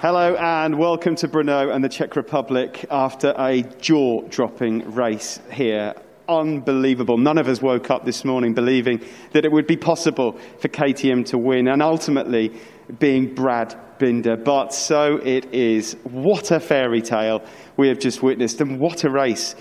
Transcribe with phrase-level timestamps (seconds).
[0.00, 5.92] Hello and welcome to Brno and the Czech Republic after a jaw dropping race here.
[6.28, 7.18] Unbelievable.
[7.18, 11.26] None of us woke up this morning believing that it would be possible for KTM
[11.26, 12.52] to win and ultimately
[13.00, 14.36] being Brad Binder.
[14.36, 15.94] But so it is.
[16.04, 17.42] What a fairy tale
[17.76, 19.56] we have just witnessed and what a race.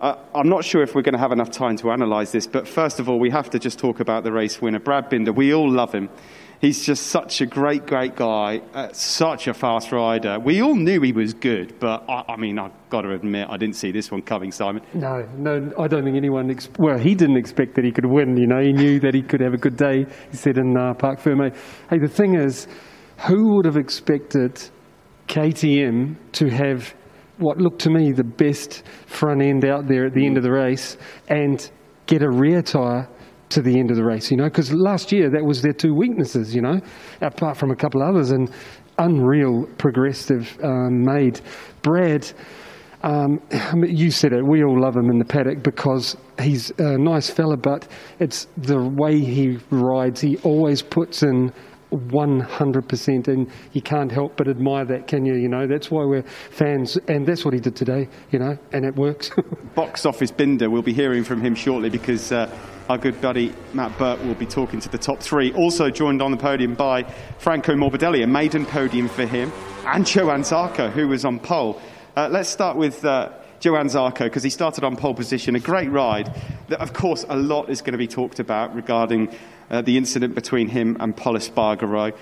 [0.00, 2.68] Uh, I'm not sure if we're going to have enough time to analyse this, but
[2.68, 5.32] first of all, we have to just talk about the race winner, Brad Binder.
[5.32, 6.10] We all love him.
[6.60, 10.38] He's just such a great, great guy, uh, such a fast rider.
[10.38, 13.56] We all knew he was good, but I, I, mean, I've got to admit, I
[13.56, 14.82] didn't see this one coming, Simon.
[14.92, 18.36] No, no, I don't think anyone, ex- well, he didn't expect that he could win,
[18.36, 18.60] you know.
[18.60, 21.50] He knew that he could have a good day, he said in uh, Parc Ferme.
[21.88, 22.68] Hey, the thing is,
[23.26, 24.60] who would have expected
[25.28, 26.94] KTM to have
[27.38, 30.52] what looked to me the best front end out there at the end of the
[30.52, 30.98] race
[31.28, 31.70] and
[32.06, 33.08] get a rear tyre
[33.50, 35.94] to the end of the race, you know, because last year that was their two
[35.94, 36.80] weaknesses, you know,
[37.20, 38.50] apart from a couple others, and
[38.98, 41.40] unreal progressive um, made.
[41.82, 42.30] Brad,
[43.02, 43.40] um,
[43.86, 47.56] you said it, we all love him in the paddock because he's a nice fella,
[47.56, 50.20] but it's the way he rides.
[50.20, 51.52] He always puts in
[51.90, 56.22] 100% and you can't help but admire that can you you know that's why we're
[56.22, 59.32] fans and that's what he did today you know and it works
[59.74, 62.46] box office binder we'll be hearing from him shortly because uh,
[62.90, 65.52] our good buddy Matt Burt will be talking to the top three.
[65.52, 67.04] Also joined on the podium by
[67.38, 69.52] Franco Morbidelli, a maiden podium for him,
[69.86, 71.80] and Johann Zarco, who was on pole.
[72.16, 73.30] Uh, let's start with uh,
[73.60, 75.54] Johann Zarco because he started on pole position.
[75.54, 76.34] A great ride.
[76.80, 79.32] Of course, a lot is going to be talked about regarding
[79.70, 82.12] uh, the incident between him and Pol Espargaro.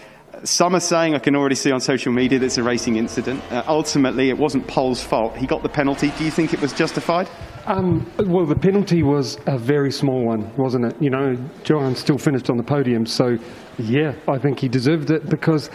[0.45, 3.43] Some are saying, I can already see on social media, that it's a racing incident.
[3.51, 5.37] Uh, ultimately, it wasn't Pol's fault.
[5.37, 6.13] He got the penalty.
[6.17, 7.29] Do you think it was justified?
[7.67, 11.03] Um, well, the penalty was a very small one, wasn't it?
[11.03, 13.37] You know, Johann still finished on the podium, so
[13.79, 15.69] yeah, I think he deserved it because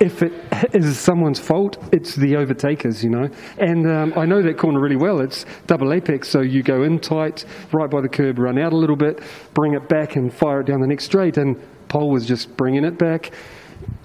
[0.00, 0.32] if it
[0.74, 3.28] is someone's fault, it's the overtakers, you know.
[3.58, 5.20] And um, I know that corner really well.
[5.20, 8.76] It's double apex, so you go in tight, right by the curb, run out a
[8.76, 9.22] little bit,
[9.54, 11.36] bring it back, and fire it down the next straight.
[11.36, 11.56] And
[11.88, 13.32] Pol was just bringing it back.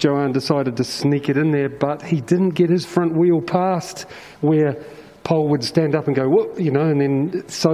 [0.00, 4.06] Johann decided to sneak it in there, but he didn't get his front wheel past
[4.40, 4.84] where
[5.24, 7.72] Pol would stand up and go, whoop, You know, and then so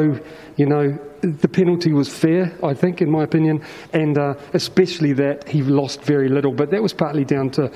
[0.56, 5.48] you know the penalty was fair, I think, in my opinion, and uh, especially that
[5.48, 6.54] he lost very little.
[6.54, 7.70] But that was partly down to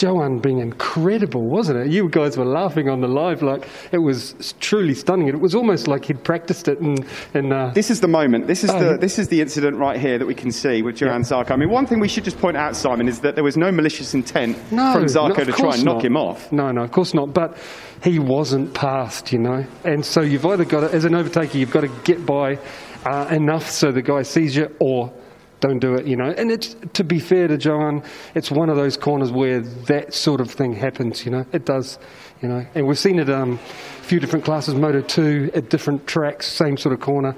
[0.00, 1.92] Johann being incredible, wasn't it?
[1.92, 5.28] You guys were laughing on the live like it was truly stunning.
[5.28, 6.80] It was almost like he'd practiced it.
[6.80, 7.04] And,
[7.34, 8.46] and uh, this is the moment.
[8.46, 11.00] This is oh, the this is the incident right here that we can see with
[11.00, 11.28] Johann yeah.
[11.28, 11.52] Zarco.
[11.52, 13.72] I mean, one thing we should just point out, Simon, is that there was no
[13.72, 15.96] malicious intent no, from Zarco to try and not.
[15.96, 16.52] knock him off.
[16.52, 17.34] No, no, of course not.
[17.34, 17.56] But
[18.02, 19.66] he wasn't passed, you know.
[19.84, 22.58] And so you've either got to, as an overtaker, you've got to get by
[23.04, 25.12] uh, enough so the guy sees you, or
[25.60, 26.30] don't do it, you know.
[26.36, 28.02] And it's, to be fair to Johann,
[28.34, 31.44] it's one of those corners where that sort of thing happens, you know.
[31.52, 31.98] It does,
[32.42, 32.64] you know.
[32.74, 36.76] And we've seen it um, a few different classes, Moto 2, at different tracks, same
[36.76, 37.34] sort of corner.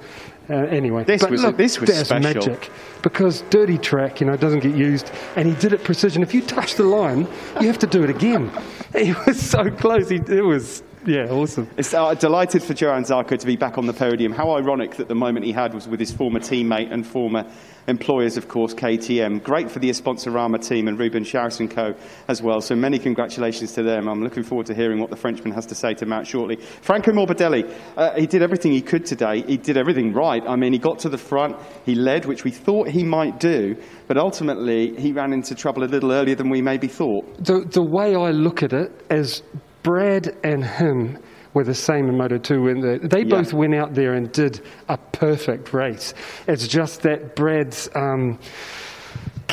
[0.48, 2.34] Uh, anyway, this but was, look, this was that's special.
[2.34, 2.70] magic
[3.02, 6.22] because dirty track, you know, doesn't get used, and he did it precision.
[6.24, 7.28] If you touch the line,
[7.60, 8.50] you have to do it again.
[8.90, 10.08] He was so close.
[10.08, 11.68] He, it was yeah, awesome.
[11.76, 14.32] It's uh, delighted for Johann Zarco to be back on the podium.
[14.32, 17.44] How ironic that the moment he had was with his former teammate and former
[17.86, 19.42] employers, of course, KTM.
[19.42, 21.94] Great for the Esponsorama team and Ruben Xaus and co
[22.28, 22.60] as well.
[22.60, 24.08] So many congratulations to them.
[24.08, 26.56] I'm looking forward to hearing what the Frenchman has to say to Matt shortly.
[26.56, 29.42] Franco Morbidelli, uh, he did everything he could today.
[29.42, 30.42] He did everything right.
[30.46, 31.56] I mean, he got to the front,
[31.86, 35.86] he led, which we thought he might do, but ultimately he ran into trouble a
[35.86, 37.42] little earlier than we maybe thought.
[37.44, 39.42] The, the way I look at it is
[39.82, 41.18] Brad and him
[41.54, 42.68] were the same in Moto 2.
[42.68, 46.14] And they both went out there and did a perfect race.
[46.46, 47.88] It's just that Brad's.
[47.94, 48.38] Um,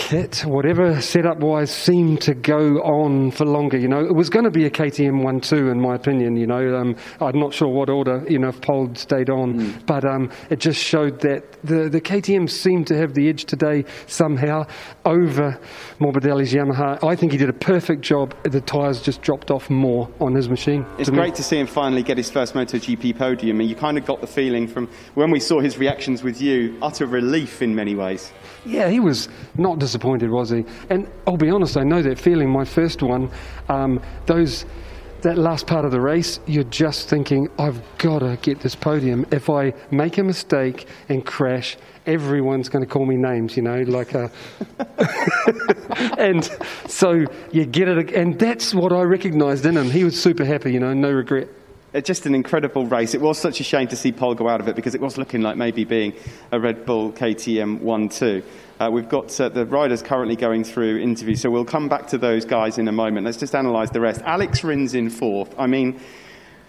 [0.07, 3.78] kit, whatever setup wise, seemed to go on for longer.
[3.78, 6.38] You know, it was going to be a KTM 1 2, in my opinion.
[6.38, 9.85] You know, um, I'm not sure what order, you know, if Pol stayed on, mm.
[9.85, 13.84] but um, it just showed that the, the KTM seemed to have the edge today
[14.06, 14.66] somehow
[15.03, 15.59] over
[16.00, 17.03] Morbidelli's Yamaha.
[17.03, 18.34] I think he did a perfect job.
[18.44, 20.85] The tyres just dropped off more on his machine.
[20.97, 21.35] It's great me.
[21.35, 24.28] to see him finally get his first MotoGP podium, and you kind of got the
[24.28, 28.32] feeling from when we saw his reactions with you, utter relief in many ways.
[28.66, 29.28] Yeah, he was
[29.58, 30.66] not disappointed, was he?
[30.90, 32.49] And I'll be honest, I know that feeling.
[32.49, 33.29] My first one,
[33.70, 34.66] um, those
[35.22, 39.26] that last part of the race, you're just thinking, I've got to get this podium.
[39.32, 43.82] If I make a mistake and crash, everyone's going to call me names, you know,
[43.82, 44.32] like a.
[46.17, 46.44] and
[46.88, 49.90] so you get it, and that's what I recognised in him.
[49.90, 51.57] He was super happy, you know, no regret uh,
[52.02, 53.14] just an incredible race.
[53.14, 55.17] It was such a shame to see Pol go out of it because it was
[55.17, 56.14] looking like maybe being
[56.52, 58.44] a Red Bull KTM 1 2.
[58.79, 62.17] Uh, we've got uh, the riders currently going through interviews, so we'll come back to
[62.17, 63.26] those guys in a moment.
[63.26, 64.22] Let's just analyse the rest.
[64.22, 65.53] Alex Rins in fourth.
[65.58, 65.99] I mean,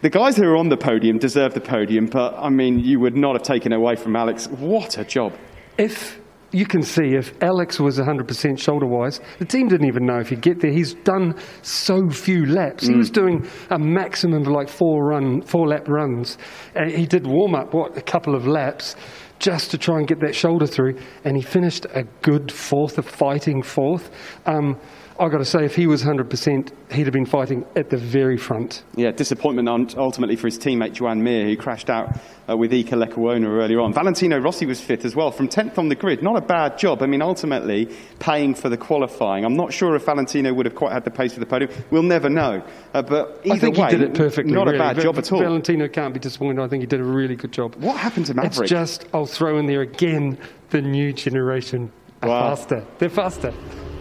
[0.01, 3.17] the guys who are on the podium deserve the podium, but I mean, you would
[3.17, 4.47] not have taken away from Alex.
[4.49, 5.37] What a job.
[5.77, 6.19] If
[6.51, 10.31] you can see if Alex was 100% shoulder wise, the team didn't even know if
[10.31, 10.71] he'd get there.
[10.71, 12.85] He's done so few laps.
[12.85, 12.91] Mm.
[12.93, 16.39] He was doing a maximum of like four run, four lap runs.
[16.75, 18.97] And he did warm up, what, a couple of laps
[19.39, 20.99] just to try and get that shoulder through.
[21.25, 24.11] And he finished a good fourth, a fighting fourth.
[24.47, 24.79] Um,
[25.21, 28.37] I've got to say, if he was 100%, he'd have been fighting at the very
[28.37, 28.85] front.
[28.95, 32.17] Yeah, disappointment ultimately for his teammate Joan Mir, who crashed out
[32.49, 33.93] uh, with Iker Lecuona earlier on.
[33.93, 36.23] Valentino Rossi was fifth as well, from 10th on the grid.
[36.23, 37.03] Not a bad job.
[37.03, 37.87] I mean, ultimately,
[38.21, 39.45] paying for the qualifying.
[39.45, 41.73] I'm not sure if Valentino would have quite had the pace for the podium.
[41.91, 42.63] We'll never know.
[42.95, 44.53] Uh, but either I think way, he did it perfectly.
[44.53, 44.79] Not really.
[44.79, 45.41] a bad job at all.
[45.41, 46.63] Valentino can't be disappointed.
[46.63, 47.75] I think he did a really good job.
[47.77, 48.61] What happened to Maverick?
[48.61, 50.39] It's just, I'll throw in there again,
[50.71, 51.93] the new generation
[52.23, 52.55] wow.
[52.55, 52.85] faster.
[52.99, 53.53] They're faster.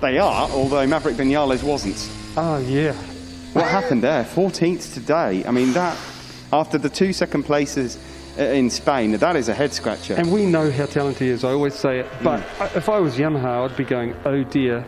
[0.02, 2.10] They are, although Maverick Vinales wasn't.
[2.38, 2.94] Oh, yeah.
[3.54, 4.24] What happened there?
[4.24, 5.44] 14th today.
[5.46, 5.98] I mean, that,
[6.54, 7.98] after the two second places
[8.38, 10.14] uh, in Spain, that is a head scratcher.
[10.14, 12.08] And we know how talented he is, I always say it.
[12.22, 12.76] But mm.
[12.76, 14.86] if I was Yamaha, I'd be going, oh dear,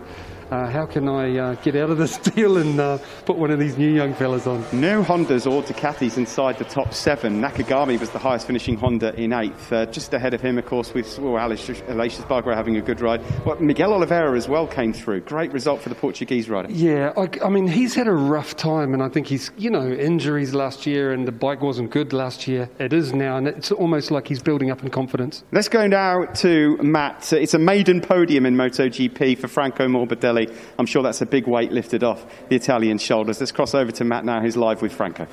[0.51, 3.59] uh, how can I uh, get out of this deal and uh, put one of
[3.59, 4.65] these new young fellas on?
[4.73, 7.41] No Hondas or Ducatis inside the top seven.
[7.41, 9.71] Nakagami was the highest finishing Honda in eighth.
[9.71, 13.21] Uh, just ahead of him, of course, with well, Aleix Espargaro having a good ride.
[13.45, 15.21] Well, Miguel Oliveira as well came through.
[15.21, 16.71] Great result for the Portuguese rider.
[16.71, 19.87] Yeah, I, I mean, he's had a rough time, and I think he's, you know,
[19.87, 22.69] injuries last year, and the bike wasn't good last year.
[22.79, 25.43] It is now, and it's almost like he's building up in confidence.
[25.51, 27.31] Let's go now to Matt.
[27.33, 30.38] It's a maiden podium in MotoGP for Franco Morbidelli.
[30.77, 33.39] I'm sure that's a big weight lifted off the Italian shoulders.
[33.39, 35.27] Let's cross over to Matt now, who's live with Franco.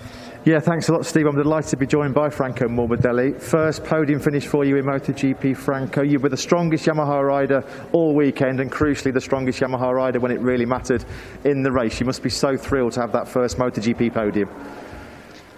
[0.44, 1.26] Yeah, thanks a lot, Steve.
[1.26, 3.40] I'm delighted to be joined by Franco Morbidelli.
[3.40, 6.02] First podium finish for you in MotoGP, Franco.
[6.02, 10.30] You were the strongest Yamaha rider all weekend, and crucially, the strongest Yamaha rider when
[10.30, 11.04] it really mattered
[11.44, 11.98] in the race.
[11.98, 14.48] You must be so thrilled to have that first MotoGP podium.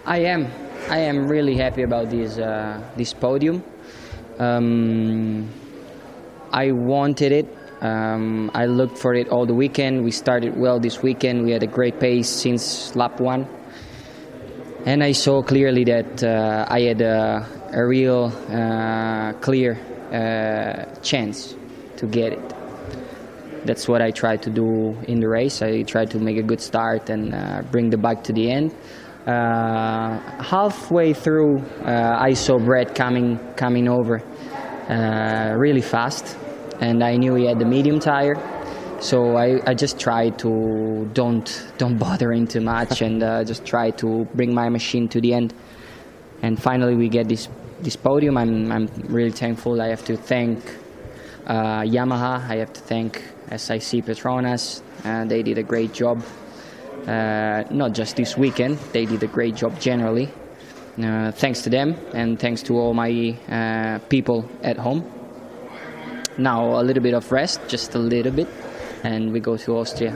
[0.06, 0.50] I am.
[0.89, 3.62] I am really happy about this uh, this podium.
[4.39, 5.50] Um,
[6.50, 10.05] I wanted it um, I looked for it all the weekend.
[10.05, 11.45] We started well this weekend.
[11.45, 13.47] We had a great pace since lap one.
[14.85, 19.79] And I saw clearly that uh, I had a, a real uh, clear
[20.13, 21.55] uh, chance
[21.99, 22.55] to get it.
[23.65, 25.63] That's what I tried to do in the race.
[25.63, 28.75] I tried to make a good start and uh, bring the bike to the end.
[29.27, 34.23] Uh, halfway through, uh, I saw Brad coming coming over
[35.59, 36.39] really fast
[36.81, 38.37] and I knew he had the medium tire.
[39.01, 43.65] So I, I just tried to don't don't bother him too much and uh, just
[43.65, 45.55] try to bring my machine to the end.
[46.43, 47.49] And finally, we get this
[47.81, 48.37] this podium.
[48.37, 49.81] I'm I'm really thankful.
[49.81, 50.59] I have to thank
[51.47, 52.49] uh, Yamaha.
[52.49, 54.83] I have to thank SIC Petronas.
[55.05, 56.23] Uh, they did a great job.
[57.07, 58.79] Uh, not just this weekend.
[58.93, 60.29] They did a great job generally.
[61.03, 65.18] Uh, thanks to them and thanks to all my uh, people at home
[66.38, 68.49] now a little bit of rest, just a little bit,
[69.02, 70.12] and we go to Austria.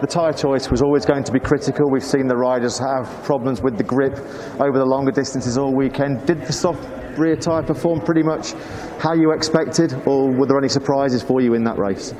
[0.00, 1.90] The tyre choice was always going to be critical.
[1.90, 4.18] We've seen the riders have problems with the grip
[4.60, 6.26] over the longer distances all weekend.
[6.26, 6.86] Did the soft
[7.18, 8.52] rear tyre perform pretty much
[8.98, 12.14] how you expected, or were there any surprises for you in that race?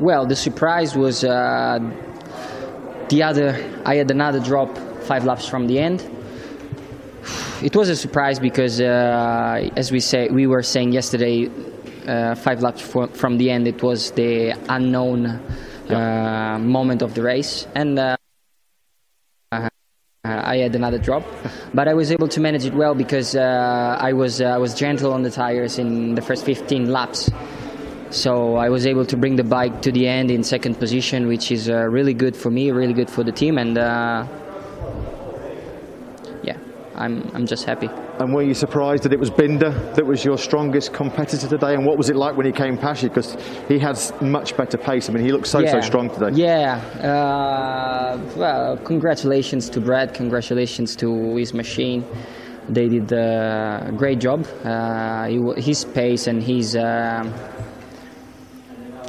[0.00, 1.78] Well, the surprise was uh,
[3.08, 3.80] the other.
[3.84, 6.08] I had another drop five laps from the end
[7.62, 11.50] it was a surprise because, uh, as we say, we were saying yesterday,
[12.06, 15.40] uh, five laps from the end, it was the unknown
[15.88, 16.54] yeah.
[16.54, 17.98] Uh, moment of the race, and.
[17.98, 18.16] Uh,
[20.24, 21.24] I had another drop,
[21.74, 25.12] but I was able to manage it well because uh, I was I was gentle
[25.12, 27.28] on the tires in the first 15 laps.
[28.10, 31.50] So I was able to bring the bike to the end in second position, which
[31.50, 34.26] is uh, really good for me, really good for the team, and uh,
[36.94, 37.88] I'm, I'm just happy.
[38.18, 41.74] And were you surprised that it was Binder that was your strongest competitor today?
[41.74, 43.08] And what was it like when he came past you?
[43.08, 43.36] Because
[43.68, 45.08] he had much better pace.
[45.08, 45.72] I mean, he looked so, yeah.
[45.72, 46.30] so strong today.
[46.34, 46.76] Yeah.
[47.02, 50.12] Uh, well, congratulations to Brad.
[50.14, 52.04] Congratulations to his machine.
[52.68, 54.46] They did a great job.
[54.62, 57.24] Uh, his pace and his uh,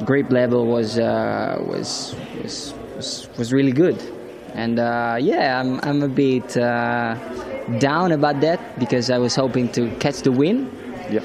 [0.04, 4.02] grip level was, uh, was, was, was, was really good.
[4.54, 7.16] And uh, yeah, I'm, I'm a bit uh,
[7.78, 10.70] down about that because I was hoping to catch the win.
[11.10, 11.20] Yeah.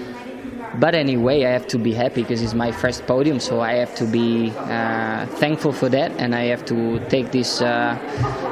[0.80, 3.96] but anyway, I have to be happy because it's my first podium, so I have
[3.96, 7.98] to be uh, thankful for that, and I have to take this uh,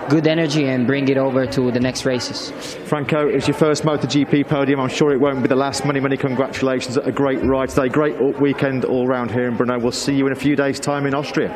[0.10, 2.52] good energy and bring it over to the next races.
[2.86, 4.80] Franco, it's your first MotoGP podium.
[4.80, 5.86] I'm sure it won't be the last.
[5.86, 6.98] Many, many congratulations.
[6.98, 7.90] A great ride today.
[7.90, 9.82] Great weekend all round here in Brno.
[9.82, 11.56] We'll see you in a few days' time in Austria.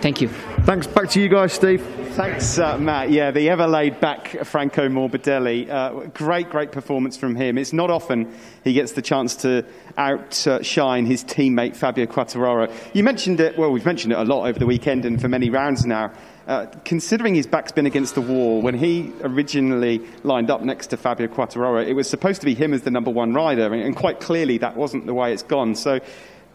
[0.00, 0.28] Thank you.
[0.64, 0.86] Thanks.
[0.86, 1.82] Back to you guys, Steve.
[2.16, 3.10] Thanks, uh, Matt.
[3.10, 5.68] Yeah, the ever laid back Franco Morbidelli.
[5.68, 7.58] Uh, great, great performance from him.
[7.58, 8.32] It's not often
[8.64, 9.66] he gets the chance to
[9.98, 12.72] outshine his teammate Fabio Quartararo.
[12.94, 15.50] You mentioned it, well, we've mentioned it a lot over the weekend and for many
[15.50, 16.10] rounds now.
[16.46, 20.96] Uh, considering his back's been against the wall, when he originally lined up next to
[20.96, 24.20] Fabio Quartararo, it was supposed to be him as the number one rider, and quite
[24.20, 25.74] clearly that wasn't the way it's gone.
[25.74, 26.00] So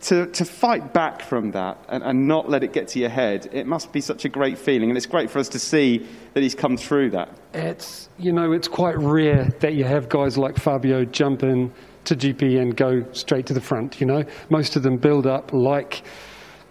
[0.01, 3.50] to, to fight back from that and, and not let it get to your head,
[3.51, 4.89] it must be such a great feeling.
[4.89, 7.29] And it's great for us to see that he's come through that.
[7.53, 11.72] It's, you know, it's quite rare that you have guys like Fabio jump in
[12.05, 14.24] to GP and go straight to the front, you know.
[14.50, 16.03] Most of them build up like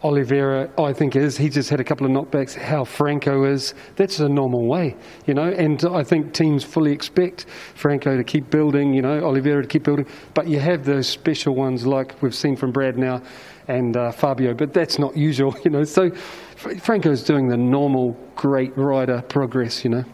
[0.02, 1.36] Oliveira, I think, is.
[1.36, 2.54] He just had a couple of knockbacks.
[2.54, 5.50] How Franco is, that's a normal way, you know.
[5.50, 9.82] And I think teams fully expect Franco to keep building, you know, Oliveira to keep
[9.82, 10.06] building.
[10.32, 13.22] But you have those special ones like we've seen from Brad now
[13.68, 15.84] and uh, Fabio, but that's not usual, you know.
[15.84, 16.10] So
[16.56, 20.04] Franco's doing the normal great rider progress, you know.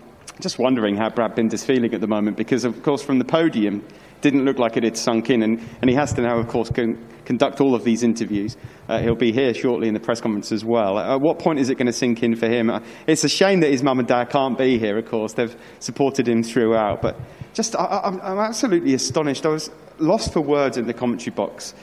[0.40, 3.86] Just wondering how Brad Binder's feeling at the moment because, of course, from the podium,
[4.20, 5.42] didn't look like it had sunk in.
[5.42, 8.56] And, and he has to now, of course, con- conduct all of these interviews.
[8.88, 10.99] Uh, he'll be here shortly in the press conference as well.
[10.99, 12.71] At what point is it going to sink in for him?
[12.71, 15.35] Uh, it's a shame that his mum and dad can't be here, of course.
[15.35, 17.02] They've supported him throughout.
[17.02, 17.21] But
[17.52, 19.45] just, I, I'm absolutely astonished.
[19.45, 21.75] I was lost for words in the commentary box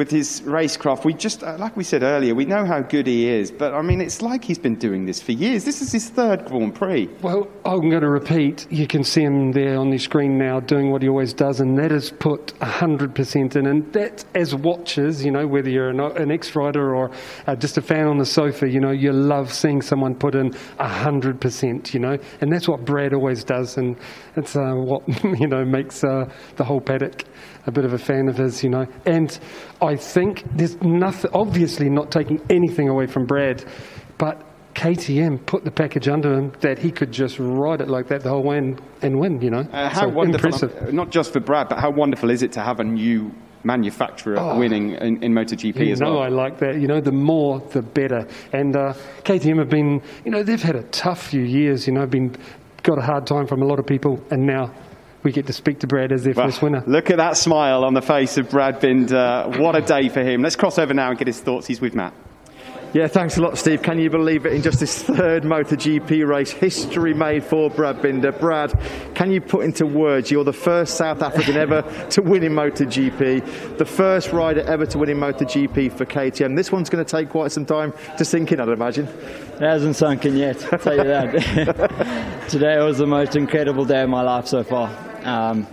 [0.00, 3.28] with his racecraft, we just, uh, like we said earlier, we know how good he
[3.28, 5.66] is, but I mean, it's like he's been doing this for years.
[5.66, 7.06] This is his third Grand Prix.
[7.20, 8.66] Well, I'm going to repeat.
[8.70, 11.76] You can see him there on the screen now doing what he always does, and
[11.76, 13.66] that is put 100% in.
[13.66, 17.10] And that, as watchers, you know, whether you're an, an ex rider or
[17.46, 20.52] uh, just a fan on the sofa, you know, you love seeing someone put in
[20.78, 23.98] 100%, you know, and that's what Brad always does, and
[24.34, 25.02] it's uh, what,
[25.38, 26.24] you know, makes uh,
[26.56, 27.24] the whole paddock
[27.66, 28.86] a bit of a fan of his, you know.
[29.06, 29.38] And
[29.82, 33.64] I think there's nothing, obviously not taking anything away from Brad,
[34.18, 34.42] but
[34.74, 38.30] KTM put the package under him that he could just ride it like that the
[38.30, 39.60] whole way and, and win, you know.
[39.72, 40.94] Uh, how so wonderful, impressive.
[40.94, 43.30] not just for Brad, but how wonderful is it to have a new
[43.62, 44.58] manufacturer Oh.
[44.58, 46.22] winning in, in MotoGP You as know well?
[46.22, 46.80] I like that.
[46.80, 48.26] You know, the more, the better.
[48.54, 51.86] And uh, KTM have been, you know, they've had a tough few years.
[51.86, 52.34] You know, been
[52.82, 54.72] got a hard time from a lot of people, and now
[55.22, 56.82] we get to speak to Brad as their Well, first winner.
[56.86, 59.44] Look at that smile on the face of Brad Binder.
[59.58, 60.42] What a day for him.
[60.42, 61.66] Let's cross over now and get his thoughts.
[61.66, 62.14] He's with Matt.
[62.92, 63.82] Yeah, thanks a lot, Steve.
[63.82, 64.52] Can you believe it?
[64.52, 68.32] In just his third MotoGP race, history made for Brad Binder.
[68.32, 68.76] Brad,
[69.14, 73.78] can you put into words you're the first South African ever to win in MotoGP,
[73.78, 76.56] the first rider ever to win in MotoGP for KTM.
[76.56, 79.06] This one's going to take quite some time to sink in, I'd imagine.
[79.06, 82.46] It hasn't sunk in yet, I'll tell you that.
[82.48, 85.09] Today was the most incredible day of my life so far.
[85.24, 85.66] Um,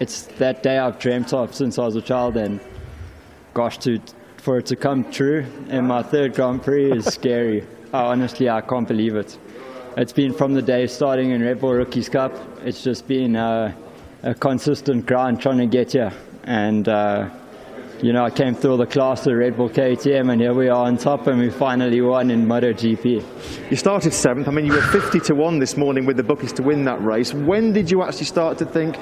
[0.00, 2.60] it's that day I've dreamt of since I was a child, and
[3.54, 4.00] gosh, to,
[4.36, 7.66] for it to come true in my third Grand Prix is scary.
[7.92, 9.38] I, honestly, I can't believe it.
[9.96, 12.32] It's been from the day starting in Red Bull Rookies Cup,
[12.64, 13.74] it's just been a
[14.40, 16.12] consistent grind trying to get here.
[16.44, 17.30] And uh,
[18.02, 20.86] you know, I came through the class of Red Bull KTM, and here we are
[20.86, 23.70] on top, and we finally won in MotoGP.
[23.70, 24.48] You started seventh.
[24.48, 27.00] I mean, you were 50 to 1 this morning with the bookies to win that
[27.00, 27.32] race.
[27.32, 28.96] When did you actually start to think,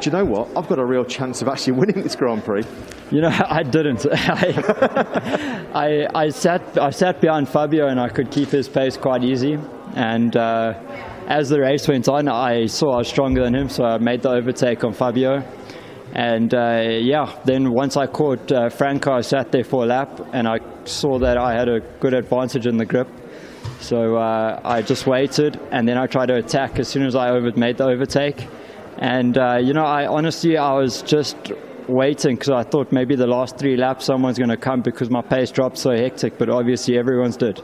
[0.00, 0.48] do you know what?
[0.56, 2.64] I've got a real chance of actually winning this Grand Prix.
[3.10, 4.06] You know, I didn't.
[4.12, 9.22] I, I, I sat, I sat behind Fabio, and I could keep his pace quite
[9.22, 9.58] easy.
[9.94, 10.72] And uh,
[11.26, 14.22] as the race went on, I saw I was stronger than him, so I made
[14.22, 15.44] the overtake on Fabio.
[16.14, 20.20] And uh, yeah, then once I caught uh, Franco, I sat there for a lap,
[20.32, 23.08] and I saw that I had a good advantage in the grip.
[23.80, 27.30] So uh, I just waited, and then I tried to attack as soon as I
[27.30, 28.46] over- made the overtake.
[28.98, 31.36] And uh, you know, I honestly, I was just
[31.88, 35.22] waiting because I thought maybe the last three laps someone's going to come because my
[35.22, 37.60] pace dropped so hectic, but obviously everyone's did.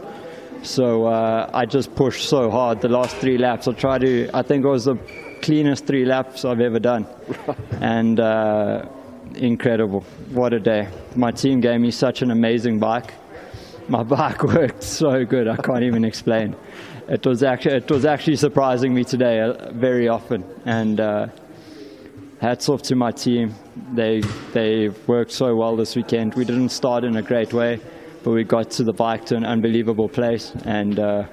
[0.62, 3.66] So uh, I just pushed so hard the last three laps.
[3.66, 4.96] I tried to, I think it was the
[5.42, 7.06] cleanest three laps I've ever done.
[7.80, 8.86] and uh,
[9.34, 10.00] incredible.
[10.30, 10.88] What a day.
[11.16, 13.12] My team gave me such an amazing bike.
[13.88, 16.56] My bike worked so good, I can't even explain.
[17.08, 20.44] It was actually, it was actually surprising me today uh, very often.
[20.64, 21.26] And uh,
[22.40, 23.54] hats off to my team.
[23.92, 24.20] They,
[24.52, 26.34] they worked so well this weekend.
[26.34, 27.80] We didn't start in a great way,
[28.22, 30.52] but we got to the bike to an unbelievable place.
[30.64, 31.24] And uh,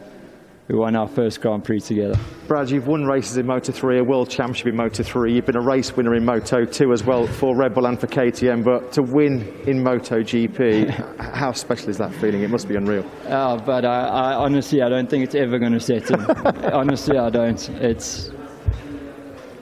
[0.69, 2.15] we won our first Grand Prix together.
[2.47, 5.33] Brad, you've won races in Moto 3, a World Championship in Moto 3.
[5.33, 8.05] You've been a race winner in Moto 2 as well for Red Bull and for
[8.05, 8.63] KTM.
[8.63, 10.89] But to win in Moto GP,
[11.33, 12.43] how special is that feeling?
[12.43, 13.03] It must be unreal.
[13.29, 16.21] Oh, but I, I honestly, I don't think it's ever going to set in.
[16.71, 17.67] honestly, I don't.
[17.69, 18.29] It's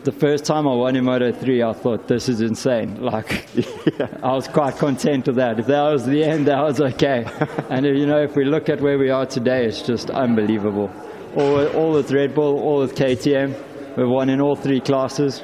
[0.08, 3.02] the first time I won in Moto 3, I thought this is insane.
[3.08, 3.46] Like.
[4.24, 5.60] I was quite content with that.
[5.60, 7.26] If that was the end, that was okay.
[7.70, 10.90] and you know, if we look at where we are today, it's just unbelievable.
[11.36, 13.50] All, all with Red Bull, all with KTM.
[13.98, 15.44] We've won in all three classes,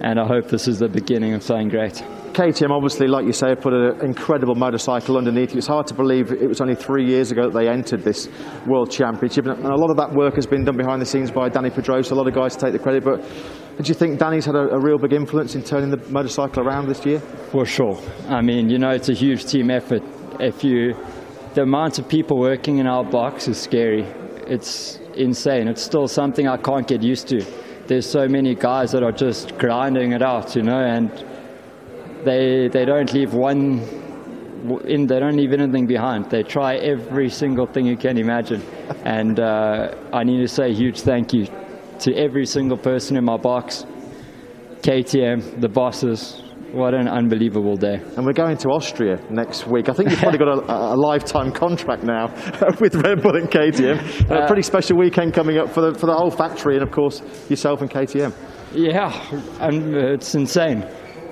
[0.00, 2.00] and I hope this is the beginning of something great.
[2.32, 5.58] KTM, obviously, like you say, have put an incredible motorcycle underneath you.
[5.58, 8.28] It's hard to believe it was only three years ago that they entered this
[8.66, 9.46] World Championship.
[9.46, 12.14] And a lot of that work has been done behind the scenes by Dani Pedrosa.
[12.14, 13.04] A lot of guys take the credit.
[13.04, 13.22] But
[13.82, 16.86] do you think Dani's had a, a, real big influence in turning the motorcycle around
[16.86, 17.18] this year?
[17.50, 18.00] For sure.
[18.28, 20.02] I mean, you know, it's a huge team effort.
[20.38, 20.94] If you,
[21.54, 24.04] the amount of people working in our box is scary.
[24.46, 25.66] It's insane.
[25.66, 27.44] It's still something I can't get used to.
[27.86, 31.10] There's so many guys that are just grinding it out, you know, and
[32.24, 33.80] they they don't leave one
[34.84, 36.30] in they don't leave anything behind.
[36.30, 38.62] They try every single thing you can imagine,
[39.04, 41.46] and uh, I need to say a huge thank you
[42.00, 43.84] to every single person in my box,
[44.82, 46.42] KTM, the bosses.
[46.72, 48.00] What an unbelievable day!
[48.16, 49.88] And we're going to Austria next week.
[49.88, 52.28] I think you've probably got a, a lifetime contract now
[52.80, 54.30] with Red Bull and KTM.
[54.30, 57.22] A pretty special weekend coming up for the for the whole factory, and of course
[57.48, 58.32] yourself and KTM.
[58.72, 59.10] Yeah,
[59.58, 60.86] and it's insane.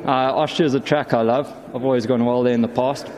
[0.05, 1.53] Uh, Austria is a track I love.
[1.75, 3.11] I've always gone well there in the past,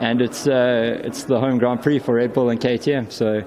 [0.00, 3.12] and it's uh, it's the home Grand Prix for Red Bull and KTM.
[3.12, 3.42] So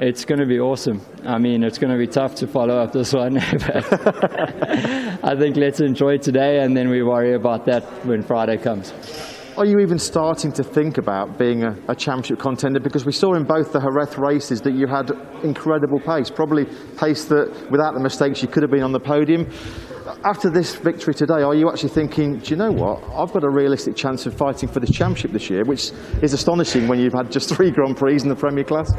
[0.00, 1.00] it's going to be awesome.
[1.24, 5.80] I mean, it's going to be tough to follow up this one, I think let's
[5.80, 8.92] enjoy today, and then we worry about that when Friday comes.
[9.56, 12.78] Are you even starting to think about being a, a, championship contender?
[12.78, 15.10] Because we saw in both the Jerez races that you had
[15.42, 19.50] incredible pace, probably pace that without the mistakes you could have been on the podium
[20.24, 23.02] after this victory today, are you actually thinking, do you know what?
[23.14, 26.88] I've got a realistic chance of fighting for this championship this year, which is astonishing
[26.88, 28.92] when you've had just three Grand Prix in the Premier class?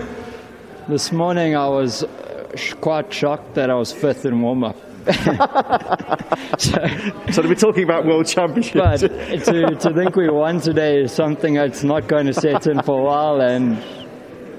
[0.87, 4.75] This morning I was uh, quite shocked that I was fifth in warm up.
[6.57, 6.87] so,
[7.31, 9.01] so to be talking about world championships.
[9.01, 12.81] But to, to think we won today is something that's not going to set in
[12.83, 13.77] for a while, and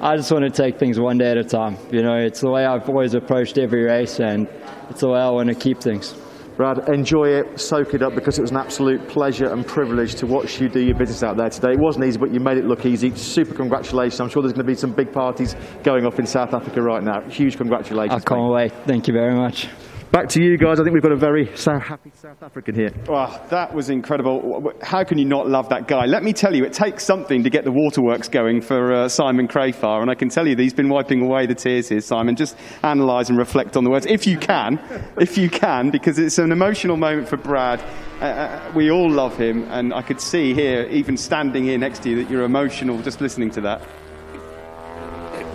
[0.00, 1.76] I just want to take things one day at a time.
[1.92, 4.48] You know, it's the way I've always approached every race, and
[4.88, 6.14] it's the way I want to keep things.
[6.60, 10.26] Brad, enjoy it, soak it up because it was an absolute pleasure and privilege to
[10.26, 11.72] watch you do your business out there today.
[11.72, 13.14] It wasn't easy, but you made it look easy.
[13.14, 14.20] Super congratulations.
[14.20, 17.02] I'm sure there's going to be some big parties going off in South Africa right
[17.02, 17.22] now.
[17.30, 18.22] Huge congratulations.
[18.22, 18.72] I can't mate.
[18.72, 18.72] wait.
[18.84, 19.68] Thank you very much.
[20.12, 20.80] Back to you guys.
[20.80, 22.90] I think we've got a very happy South African here.
[23.08, 24.72] Well, that was incredible.
[24.82, 26.06] How can you not love that guy?
[26.06, 29.46] Let me tell you, it takes something to get the waterworks going for uh, Simon
[29.46, 32.34] Crafar, and I can tell you that he's been wiping away the tears here, Simon.
[32.34, 34.80] Just analyse and reflect on the words, if you can,
[35.16, 37.80] if you can, because it's an emotional moment for Brad.
[38.20, 42.02] Uh, uh, we all love him, and I could see here, even standing here next
[42.02, 43.80] to you, that you're emotional just listening to that.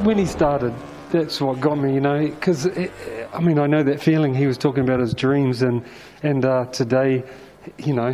[0.05, 0.73] When he started,
[1.11, 2.67] that's what got me, you know, because
[3.35, 4.33] I mean, I know that feeling.
[4.33, 5.85] He was talking about his dreams, and
[6.23, 7.23] and uh, today,
[7.77, 8.13] you know,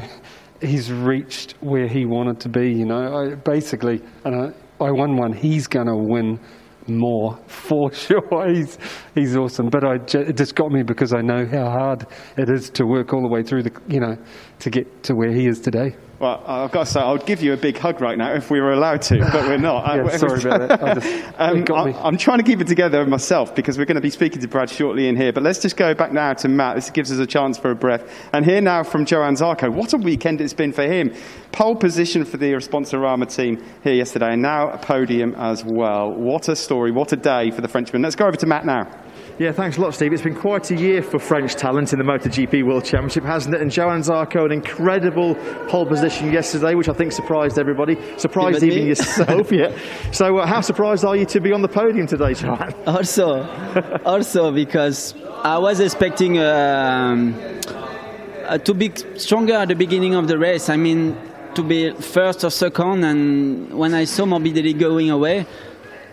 [0.61, 2.71] he's reached where he wanted to be.
[2.71, 5.31] You know, I, basically, and I, I won one.
[5.31, 6.39] He's going to win
[6.87, 8.47] more for sure.
[8.47, 8.79] He's
[9.13, 9.69] he's awesome.
[9.69, 13.13] But I it just got me because I know how hard it is to work
[13.13, 14.17] all the way through the you know
[14.59, 15.95] to get to where he is today.
[16.21, 18.51] Well, I've got to say, I would give you a big hug right now if
[18.51, 19.95] we were allowed to, but we're not.
[19.95, 21.33] yeah, sorry about that.
[21.39, 24.47] um, I'm trying to keep it together myself because we're going to be speaking to
[24.47, 25.33] Brad shortly in here.
[25.33, 26.75] But let's just go back now to Matt.
[26.75, 28.07] This gives us a chance for a breath.
[28.33, 29.73] And here now from Johann Zarco.
[29.73, 31.11] What a weekend it's been for him.
[31.53, 36.11] Pole position for the Esponsorama team here yesterday, and now a podium as well.
[36.11, 36.91] What a story.
[36.91, 38.03] What a day for the Frenchman.
[38.03, 38.87] Let's go over to Matt now.
[39.39, 40.13] Yeah, thanks a lot, Steve.
[40.13, 43.61] It's been quite a year for French talent in the MotoGP World Championship, hasn't it?
[43.61, 45.35] And Johann Zarco, an incredible
[45.67, 49.51] pole position yesterday, which I think surprised everybody, surprised even, even yourself.
[49.51, 49.75] yeah.
[50.11, 52.73] So, uh, how surprised are you to be on the podium today, Johann?
[52.85, 53.43] Also,
[54.05, 57.33] also because I was expecting um,
[58.45, 60.69] uh, to be stronger at the beginning of the race.
[60.69, 61.17] I mean,
[61.55, 65.45] to be first or second, and when I saw Morbidelli going away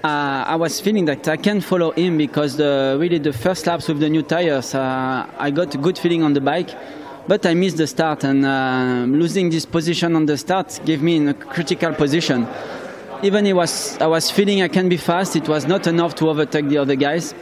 [0.04, 3.88] uh, I was feeling that I can follow him because the, really the first laps
[3.88, 6.70] with the new tires, uh, I got a good feeling on the bike,
[7.26, 11.16] but I missed the start and uh, losing this position on the start gave me
[11.16, 12.46] in a critical position.
[13.22, 16.28] Even it was, I was feeling I can be fast, it was not enough to
[16.28, 17.34] overtake the other guys.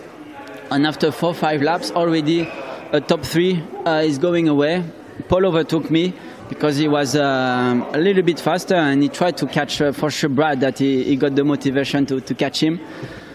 [0.70, 2.48] And after four five laps, already
[2.92, 4.82] a top three uh, is going away.
[5.28, 6.14] Pol overtook me
[6.48, 10.10] because he was um, a little bit faster and he tried to catch uh, for
[10.10, 12.80] sure Brad that he, he got the motivation to, to catch him.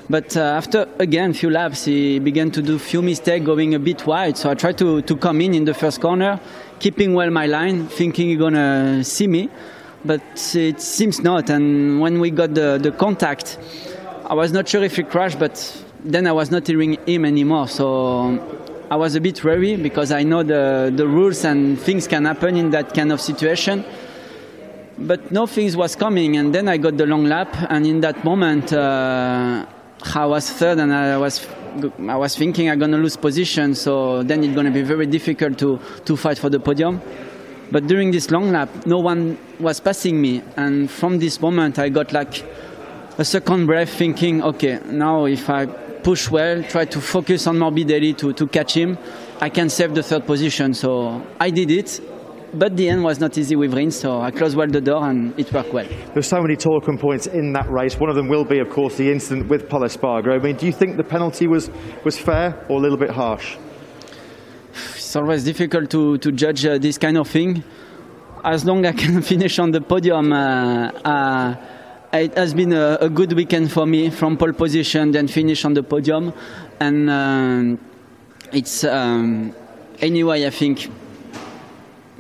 [0.10, 4.06] But uh, after again few laps, he began to do few mistakes, going a bit
[4.06, 4.38] wide.
[4.38, 6.40] So I tried to, to come in in the first corner,
[6.80, 9.50] keeping well my line, thinking he's gonna see me,
[10.04, 10.22] but
[10.56, 11.50] it seems not.
[11.50, 13.58] And when we got the, the contact,
[14.26, 17.68] I was not sure if he crashed, but then I was not hearing him anymore.
[17.68, 22.26] So I was a bit worried because I know the, the rules and things can
[22.26, 23.86] happen in that kind of situation.
[24.98, 28.74] But nothing was coming, and then I got the long lap, and in that moment,
[28.74, 29.66] uh,
[30.14, 31.48] I was third, and I was
[32.06, 35.80] I was thinking I'm gonna lose position, so then it's gonna be very difficult to
[36.04, 37.02] to fight for the podium.
[37.72, 41.88] But during this long lap, no one was passing me, and from this moment, I
[41.88, 42.44] got like
[43.18, 45.66] a second breath, thinking, okay, now if I
[46.04, 48.98] push well, try to focus on Morbidelli to to catch him,
[49.40, 50.74] I can save the third position.
[50.74, 52.00] So I did it,
[52.54, 55.38] but the end was not easy with Rins, so I closed well the door and
[55.40, 55.88] it worked well.
[56.14, 57.98] There's so many talking points in that race.
[57.98, 60.40] One of them will be, of course, the incident with Pol Espargaro.
[60.40, 61.70] I mean, do you think the penalty was,
[62.04, 63.58] was fair or a little bit harsh?
[64.96, 67.64] It's always difficult to, to judge uh, this kind of thing.
[68.44, 71.56] As long as I can finish on the podium, uh, uh,
[72.14, 75.74] it has been a, a, good weekend for me from pole position, then finish on
[75.74, 76.34] the podium.
[76.80, 77.78] And uh,
[78.52, 79.54] it's um,
[80.00, 80.90] anyway, I think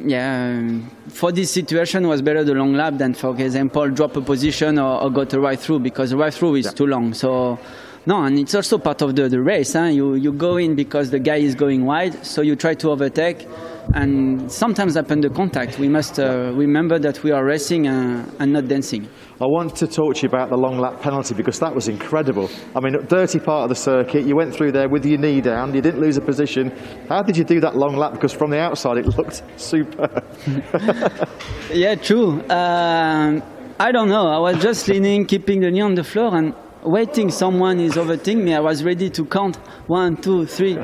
[0.05, 4.79] yeah, for this situation, was better the long lap than, for example, drop a position
[4.79, 6.71] or, or go to right through because the right through is yeah.
[6.71, 7.13] too long.
[7.13, 7.59] So,
[8.05, 9.73] no, and it's also part of the, the race.
[9.73, 9.85] Huh?
[9.85, 13.47] You, you go in because the guy is going wide, so you try to overtake,
[13.93, 15.79] and sometimes happen the contact.
[15.79, 19.07] We must uh, remember that we are racing uh, and not dancing.
[19.39, 22.49] I want to talk to you about the long lap penalty because that was incredible.
[22.75, 25.73] I mean, dirty part of the circuit, you went through there with your knee down,
[25.73, 26.69] you didn't lose a position.
[27.09, 28.13] How did you do that long lap?
[28.13, 30.23] Because from the outside, it looked super.
[31.73, 32.41] yeah, true.
[32.49, 33.41] Um,
[33.79, 34.27] I don't know.
[34.27, 37.29] I was just leaning, keeping the knee on the floor, and waiting.
[37.29, 38.53] Someone is overtaking me.
[38.53, 40.77] I was ready to count one, two, three,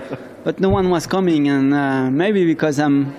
[0.44, 3.14] but no one was coming, and uh, maybe because I'm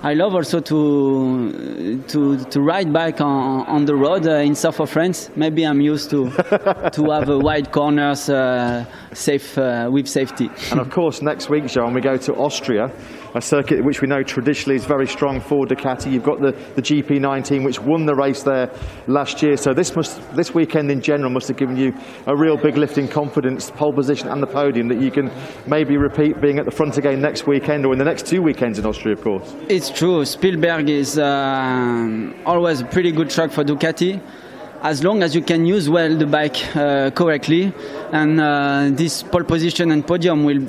[0.00, 4.78] I love also to to to ride bike on, on the road uh, in south
[4.78, 5.28] of France.
[5.34, 6.30] Maybe I'm used to
[6.92, 10.50] to have uh, wide corners, uh, safe uh, with safety.
[10.70, 12.92] And of course, next week, Jean, we go to Austria
[13.34, 16.10] a circuit which we know traditionally is very strong for Ducati.
[16.10, 18.70] You've got the, the GP19, which won the race there
[19.06, 19.56] last year.
[19.56, 21.92] So this must this weekend in general must have given you
[22.26, 25.30] a real big lift in confidence, pole position and the podium that you can
[25.66, 28.78] maybe repeat being at the front again next weekend or in the next two weekends
[28.78, 29.54] in Austria, of course.
[29.68, 30.24] It's true.
[30.24, 34.20] Spielberg is uh, always a pretty good track for Ducati
[34.82, 37.72] as long as you can use well the bike uh, correctly
[38.12, 40.60] and uh, this pole position and podium will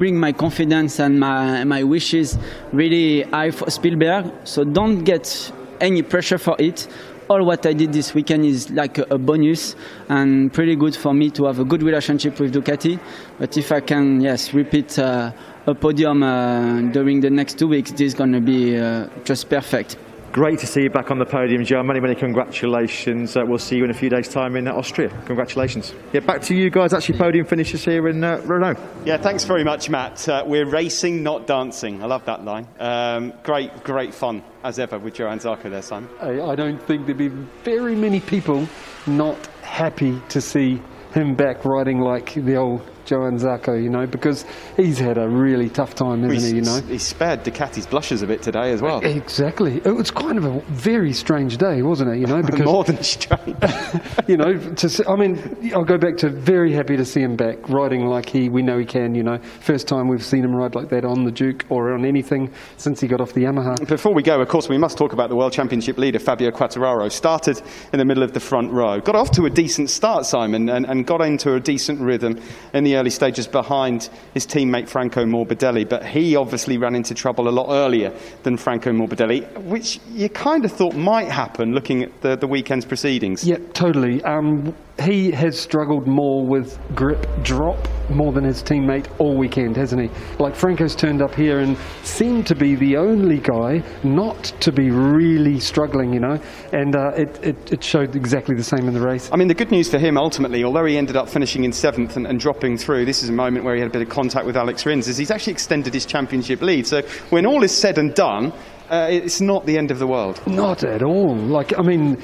[0.00, 2.38] bring my confidence and my, my wishes
[2.72, 4.30] really high for Spielberg.
[4.44, 6.86] So don't get any pressure for it.
[7.30, 9.76] All what I did this weekend is like a, bonus
[10.08, 12.98] and pretty good for me to have a good relationship with Ducati.
[13.38, 15.30] But if I can, yes, repeat uh,
[15.64, 19.48] a podium uh, during the next two weeks, this is going to be uh, just
[19.48, 19.96] perfect.
[20.32, 21.82] Great to see you back on the podium, Joe.
[21.82, 23.36] Many, many congratulations.
[23.36, 25.08] Uh, we'll see you in a few days' time in uh, Austria.
[25.26, 25.92] Congratulations.
[26.12, 26.94] Yeah, back to you guys.
[26.94, 28.78] Actually, podium finishes here in uh, Brno.
[29.04, 30.28] Yeah, thanks very much, Matt.
[30.28, 32.00] Uh, we're racing, not dancing.
[32.00, 32.68] I love that line.
[32.78, 36.08] Um, great, great fun as ever with Johann Zarco there, Simon.
[36.20, 37.26] I don't think there'd be
[37.64, 38.68] very many people
[39.08, 40.80] not happy to see
[41.12, 44.44] him back riding like the old Johann Zarco, you know, because
[44.76, 46.80] he's had a really tough time, hasn't he's, he, you know?
[46.82, 49.00] He spared Ducati's blushes a bit today as well.
[49.00, 49.80] Exactly.
[49.84, 52.42] It was kind of a very strange day, wasn't it, you know?
[52.50, 53.56] Because, More than strange.
[54.26, 57.68] you know, to, I mean, I'll go back to very happy to see him back
[57.68, 59.38] riding like he, we know he can, you know.
[59.60, 63.00] First time we've seen him ride like that on the Duke or on anything since
[63.00, 63.86] he got off the Yamaha.
[63.86, 67.10] Before we go, of course, we must talk about the World Championship leader, Fabio Quartararo.
[67.12, 69.00] Started in the middle of the front row.
[69.00, 72.40] Got off to a decent start, Simon, and, and got into a decent rhythm
[72.72, 77.48] in the early stages behind his teammate Franco Morbidelli, but he obviously ran into trouble
[77.48, 82.20] a lot earlier than Franco Morbidelli, which you kind of thought might happen looking at
[82.20, 83.42] the, the weekend's proceedings.
[83.42, 84.22] Yeah, totally.
[84.22, 87.78] Um, he has struggled more with grip drop
[88.10, 90.10] more than his teammate all weekend, hasn't he?
[90.38, 94.90] Like Franco's turned up here and seemed to be the only guy not to be
[94.90, 96.40] really struggling, you know,
[96.72, 99.30] and uh, it, it, it, showed exactly the same in the race.
[99.32, 102.16] I mean, the good news for him ultimately, although he ended up finishing in seventh
[102.16, 104.46] and, and dropping through, this is a moment where he had a bit of contact
[104.46, 106.86] with Alex Rins, is he's actually extended his championship lead.
[106.86, 108.52] So when all is said and done,
[108.90, 110.44] uh, it's not the end of the world.
[110.48, 111.36] Not at all.
[111.36, 112.20] Like, I mean,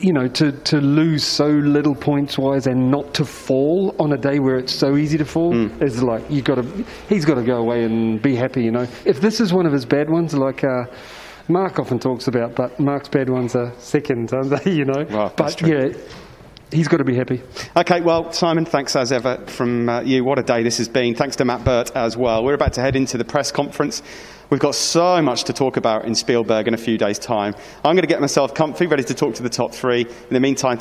[0.00, 4.16] you know, to, to lose so little points wise and not to fall on a
[4.16, 5.82] day where it's so easy to fall mm.
[5.82, 6.84] is like you got to.
[7.08, 8.62] He's got to go away and be happy.
[8.62, 10.64] You know, if this is one of his bad ones, like.
[10.64, 10.84] Uh,
[11.48, 14.70] Marc often talks about, but Marc's bad ones are second, aren't they?
[14.80, 15.88] You know, well, but yeah,
[16.72, 17.42] he's got to be happy.
[17.76, 20.24] Okay, well, Simon, thanks as ever from uh, you.
[20.24, 21.14] What a day this has been.
[21.14, 22.44] Thanks to Matt Burt as well.
[22.44, 24.02] We're about to head into the press conference.
[24.50, 27.54] We've got so much to talk about in Spielberg in a few days' time.
[27.84, 30.00] I'm going to get myself comfy, ready to talk to the top three.
[30.00, 30.78] In the meantime, thank